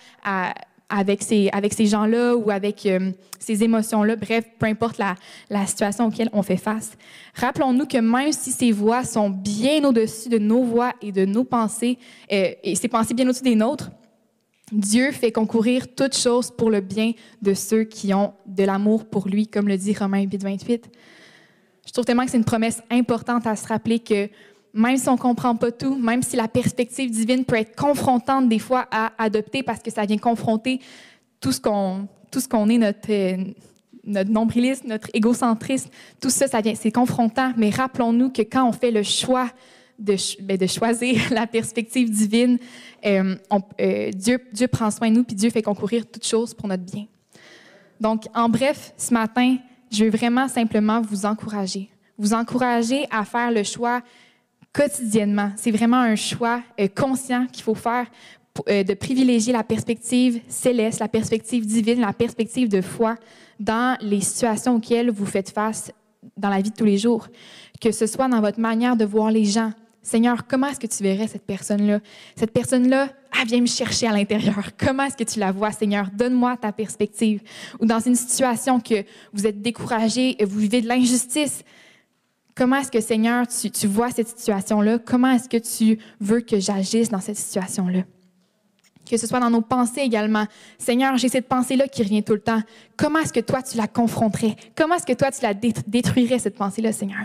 avec 0.90 1.22
ces, 1.22 1.50
gens-là 1.86 2.36
ou 2.36 2.50
avec 2.50 2.84
euh, 2.84 3.12
ces 3.38 3.64
émotions-là, 3.64 4.16
bref, 4.16 4.44
peu 4.58 4.66
importe 4.66 4.98
la, 4.98 5.14
la 5.48 5.64
situation 5.64 6.08
auquel 6.08 6.28
on 6.34 6.42
fait 6.42 6.58
face. 6.58 6.90
Rappelons-nous 7.36 7.86
que 7.86 7.96
même 7.96 8.32
si 8.32 8.52
ces 8.52 8.72
voix 8.72 9.04
sont 9.04 9.30
bien 9.30 9.82
au-dessus 9.84 10.28
de 10.28 10.36
nos 10.36 10.64
voix 10.64 10.92
et 11.00 11.12
de 11.12 11.24
nos 11.24 11.44
pensées, 11.44 11.96
euh, 12.30 12.50
et 12.62 12.74
ces 12.74 12.88
pensées 12.88 13.14
bien 13.14 13.24
au-dessus 13.24 13.44
des 13.44 13.54
nôtres, 13.54 13.90
Dieu 14.72 15.10
fait 15.12 15.32
concourir 15.32 15.94
toutes 15.94 16.16
choses 16.16 16.50
pour 16.50 16.70
le 16.70 16.80
bien 16.80 17.12
de 17.42 17.54
ceux 17.54 17.84
qui 17.84 18.14
ont 18.14 18.34
de 18.46 18.64
l'amour 18.64 19.04
pour 19.04 19.28
lui, 19.28 19.46
comme 19.46 19.68
le 19.68 19.76
dit 19.76 19.94
Romains 19.94 20.22
8, 20.22 20.42
28. 20.42 20.90
Je 21.86 21.92
trouve 21.92 22.04
tellement 22.04 22.24
que 22.24 22.30
c'est 22.30 22.36
une 22.36 22.44
promesse 22.44 22.82
importante 22.90 23.46
à 23.46 23.56
se 23.56 23.66
rappeler 23.66 23.98
que 23.98 24.28
même 24.72 24.96
si 24.96 25.08
on 25.08 25.14
ne 25.14 25.18
comprend 25.18 25.56
pas 25.56 25.72
tout, 25.72 25.96
même 25.96 26.22
si 26.22 26.36
la 26.36 26.46
perspective 26.46 27.10
divine 27.10 27.44
peut 27.44 27.56
être 27.56 27.74
confrontante 27.74 28.48
des 28.48 28.60
fois 28.60 28.86
à 28.92 29.12
adopter 29.18 29.64
parce 29.64 29.80
que 29.80 29.90
ça 29.90 30.04
vient 30.04 30.18
confronter 30.18 30.80
tout 31.40 31.50
ce 31.50 31.60
qu'on, 31.60 32.06
tout 32.30 32.38
ce 32.38 32.46
est, 32.46 32.78
notre, 32.78 33.52
notre 34.04 34.30
nombrilisme, 34.30 34.86
notre 34.86 35.08
égocentrisme, 35.12 35.90
tout 36.20 36.30
ça, 36.30 36.46
ça 36.46 36.60
c'est 36.74 36.92
confrontant. 36.92 37.52
Mais 37.56 37.70
rappelons-nous 37.70 38.30
que 38.30 38.42
quand 38.42 38.68
on 38.68 38.72
fait 38.72 38.92
le 38.92 39.02
choix 39.02 39.50
de, 40.00 40.16
ben, 40.42 40.56
de 40.56 40.66
choisir 40.66 41.20
la 41.30 41.46
perspective 41.46 42.10
divine, 42.10 42.58
euh, 43.04 43.36
euh, 43.80 44.10
Dieu, 44.10 44.40
Dieu 44.52 44.66
prend 44.66 44.90
soin 44.90 45.10
de 45.10 45.16
nous, 45.16 45.24
puis 45.24 45.36
Dieu 45.36 45.50
fait 45.50 45.62
concourir 45.62 46.04
toutes 46.10 46.26
choses 46.26 46.54
pour 46.54 46.66
notre 46.66 46.82
bien. 46.82 47.06
Donc, 48.00 48.24
en 48.34 48.48
bref, 48.48 48.94
ce 48.96 49.12
matin, 49.12 49.58
je 49.90 50.04
veux 50.04 50.10
vraiment 50.10 50.48
simplement 50.48 51.00
vous 51.00 51.26
encourager. 51.26 51.90
Vous 52.16 52.32
encourager 52.32 53.06
à 53.10 53.24
faire 53.24 53.50
le 53.50 53.62
choix 53.62 54.00
quotidiennement. 54.72 55.52
C'est 55.56 55.70
vraiment 55.70 55.98
un 55.98 56.16
choix 56.16 56.62
euh, 56.80 56.88
conscient 56.88 57.46
qu'il 57.46 57.62
faut 57.62 57.74
faire 57.74 58.06
de 58.66 58.94
privilégier 58.94 59.52
la 59.52 59.62
perspective 59.62 60.40
céleste, 60.48 60.98
la 60.98 61.08
perspective 61.08 61.64
divine, 61.64 62.00
la 62.00 62.12
perspective 62.12 62.68
de 62.68 62.80
foi 62.80 63.14
dans 63.60 63.96
les 64.00 64.20
situations 64.20 64.74
auxquelles 64.74 65.10
vous 65.10 65.24
faites 65.24 65.50
face 65.50 65.92
dans 66.36 66.48
la 66.48 66.60
vie 66.60 66.70
de 66.70 66.74
tous 66.74 66.84
les 66.84 66.98
jours. 66.98 67.28
Que 67.80 67.92
ce 67.92 68.06
soit 68.06 68.28
dans 68.28 68.40
votre 68.40 68.60
manière 68.60 68.96
de 68.96 69.04
voir 69.04 69.30
les 69.30 69.44
gens, 69.44 69.72
Seigneur, 70.02 70.46
comment 70.46 70.68
est-ce 70.68 70.80
que 70.80 70.86
tu 70.86 71.02
verrais 71.02 71.26
cette 71.26 71.44
personne-là? 71.44 72.00
Cette 72.34 72.52
personne-là, 72.52 73.10
elle 73.38 73.48
vient 73.48 73.60
me 73.60 73.66
chercher 73.66 74.06
à 74.06 74.12
l'intérieur. 74.12 74.70
Comment 74.78 75.04
est-ce 75.04 75.16
que 75.16 75.24
tu 75.24 75.38
la 75.38 75.52
vois, 75.52 75.72
Seigneur? 75.72 76.08
Donne-moi 76.12 76.56
ta 76.56 76.72
perspective. 76.72 77.42
Ou 77.80 77.86
dans 77.86 78.00
une 78.00 78.14
situation 78.14 78.80
que 78.80 79.04
vous 79.32 79.46
êtes 79.46 79.60
découragé 79.60 80.40
et 80.40 80.44
vous 80.44 80.58
vivez 80.58 80.80
de 80.80 80.88
l'injustice, 80.88 81.62
comment 82.54 82.76
est-ce 82.76 82.90
que, 82.90 83.00
Seigneur, 83.00 83.46
tu, 83.46 83.70
tu 83.70 83.86
vois 83.86 84.10
cette 84.10 84.28
situation-là? 84.28 84.98
Comment 84.98 85.32
est-ce 85.32 85.48
que 85.48 85.58
tu 85.58 85.98
veux 86.20 86.40
que 86.40 86.58
j'agisse 86.58 87.10
dans 87.10 87.20
cette 87.20 87.36
situation-là? 87.36 88.02
Que 89.10 89.16
ce 89.16 89.26
soit 89.26 89.40
dans 89.40 89.50
nos 89.50 89.60
pensées 89.60 90.02
également. 90.02 90.46
Seigneur, 90.78 91.16
j'ai 91.16 91.28
cette 91.28 91.48
pensée-là 91.48 91.88
qui 91.88 92.02
revient 92.02 92.22
tout 92.22 92.34
le 92.34 92.40
temps. 92.40 92.62
Comment 92.96 93.18
est-ce 93.18 93.32
que 93.32 93.40
toi, 93.40 93.60
tu 93.62 93.76
la 93.76 93.88
confronterais? 93.88 94.54
Comment 94.76 94.94
est-ce 94.94 95.06
que 95.06 95.14
toi, 95.14 95.30
tu 95.32 95.42
la 95.42 95.52
détruirais, 95.52 96.38
cette 96.38 96.56
pensée-là, 96.56 96.92
Seigneur? 96.92 97.24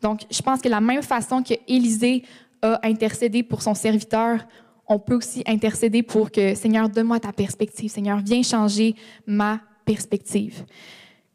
Donc, 0.00 0.22
je 0.30 0.40
pense 0.40 0.62
que 0.62 0.68
la 0.68 0.80
même 0.80 1.02
façon 1.02 1.42
que 1.42 1.54
Élisée 1.66 2.24
a 2.62 2.80
intercédé 2.82 3.42
pour 3.42 3.62
son 3.62 3.74
serviteur, 3.74 4.46
on 4.86 4.98
peut 4.98 5.16
aussi 5.16 5.42
intercéder 5.46 6.02
pour 6.02 6.30
que, 6.30 6.54
Seigneur, 6.54 6.88
donne-moi 6.88 7.20
ta 7.20 7.32
perspective. 7.32 7.90
Seigneur, 7.90 8.20
viens 8.24 8.42
changer 8.42 8.94
ma 9.26 9.60
perspective. 9.84 10.64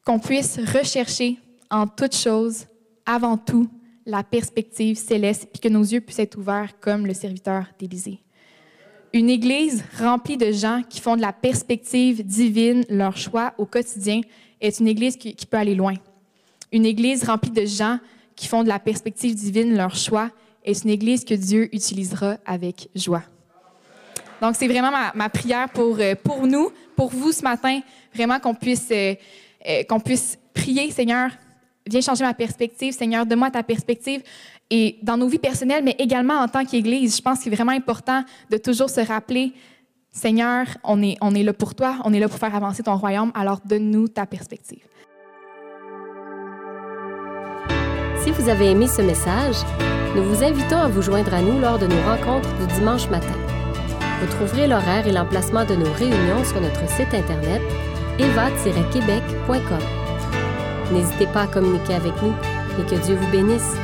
Qu'on 0.04 0.20
puisse 0.20 0.58
rechercher 0.58 1.38
en 1.70 1.88
toute 1.88 2.16
chose, 2.16 2.66
avant 3.06 3.38
tout, 3.38 3.70
la 4.06 4.24
perspective 4.24 4.98
céleste, 4.98 5.48
puis 5.54 5.62
que 5.62 5.70
nos 5.70 5.84
yeux 5.84 6.02
puissent 6.02 6.20
être 6.20 6.38
ouverts 6.38 6.80
comme 6.82 7.06
le 7.06 7.14
serviteur 7.14 7.68
d'Élisée. 7.80 8.20
Une 9.16 9.30
Église 9.30 9.84
remplie 10.00 10.38
de 10.38 10.52
gens 10.52 10.82
qui 10.90 11.00
font 11.00 11.16
de 11.16 11.22
la 11.22 11.32
perspective 11.32 12.26
divine 12.26 12.84
leur 12.90 13.16
choix 13.16 13.54
au 13.60 13.66
quotidien 13.68 14.22
est 14.60 14.80
une 14.80 14.88
Église 14.88 15.18
qui, 15.18 15.36
peut 15.46 15.58
aller 15.58 15.76
loin. 15.76 15.94
Une 16.72 16.84
Église 16.84 17.24
remplie 17.24 17.52
de 17.52 17.64
gens 17.64 18.00
qui 18.36 18.48
font 18.48 18.64
de 18.64 18.70
la 18.70 18.80
perspective 18.80 19.36
divine 19.36 19.78
leur 19.78 19.96
choix 19.96 20.32
est 20.66 20.84
une 20.84 20.90
Église 20.90 21.24
que 21.26 21.36
Dieu 21.36 21.70
utilisera 21.76 22.38
avec 22.44 22.90
joie. 22.96 23.22
Donc, 24.42 24.56
c'est 24.56 24.68
vraiment 24.68 24.90
ma, 25.14 25.30
prière 25.30 25.70
pour, 25.70 26.00
euh, 26.00 26.16
pour 26.16 26.48
nous, 26.48 26.72
pour 26.96 27.12
vous 27.12 27.32
ce 27.32 27.44
matin, 27.44 27.82
vraiment 28.16 28.40
qu'on 28.40 28.56
puisse, 28.56 28.90
euh, 28.92 29.14
euh, 29.70 29.84
qu'on 29.84 30.00
puisse 30.00 30.40
prier, 30.56 30.90
Seigneur, 30.90 31.30
viens 31.86 32.02
changer 32.02 32.24
ma 32.24 32.34
perspective, 32.34 32.94
Seigneur, 32.94 33.28
donne-moi 33.28 33.52
ta 33.52 33.62
perspective 33.62 34.24
et 34.76 34.98
dans 35.04 35.18
nos 35.18 35.28
vies 35.28 35.38
personnelles, 35.38 35.84
mais 35.84 35.96
également 36.00 36.34
en 36.34 36.48
tant 36.48 36.66
qu'Église. 36.66 37.16
Je 37.16 37.22
pense 37.22 37.38
que 37.38 37.44
c'est 37.44 37.52
vraiment 37.52 37.74
important 37.74 38.24
de 38.50 38.58
toujours 38.58 38.90
se 38.90 39.02
rappeler, 39.02 39.54
Seigneur, 40.12 40.66
on 40.84 41.04
est, 41.04 41.16
on 41.22 41.36
est 41.36 41.44
là 41.44 41.54
pour 41.54 41.76
toi, 41.76 41.98
on 42.06 42.12
est 42.12 42.20
là 42.20 42.28
pour 42.28 42.40
faire 42.40 42.56
avancer 42.56 42.82
ton 42.82 42.98
royaume, 42.98 43.32
alors 43.36 43.60
donne-nous 43.64 44.08
ta 44.08 44.26
perspective. 44.26 44.84
Si 48.24 48.32
vous 48.32 48.50
avez 48.50 48.72
aimé 48.72 48.88
ce 48.88 49.04
message, 49.04 49.58
nous 50.16 50.24
vous 50.24 50.44
invitons 50.44 50.78
à 50.78 50.88
vous 50.88 51.04
joindre 51.04 51.36
à 51.36 51.42
nous 51.44 51.60
lors 51.60 51.78
de 51.78 51.86
nos 51.86 52.02
rencontres 52.02 52.50
du 52.58 52.74
dimanche 52.74 53.08
matin. 53.10 53.38
Vous 54.22 54.28
trouverez 54.38 54.68
l'horaire 54.68 55.06
et 55.06 55.12
l'emplacement 55.12 55.66
de 55.66 55.76
nos 55.76 55.92
réunions 55.94 56.44
sur 56.46 56.60
notre 56.60 56.90
site 56.90 57.14
internet 57.14 57.62
eva-québec.com. 58.18 59.84
N'hésitez 60.92 61.28
pas 61.28 61.42
à 61.42 61.48
communiquer 61.48 61.94
avec 61.94 62.14
nous 62.24 62.34
et 62.80 62.90
que 62.90 63.06
Dieu 63.06 63.16
vous 63.16 63.32
bénisse. 63.32 63.76